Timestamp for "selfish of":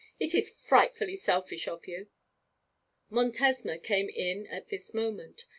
1.15-1.85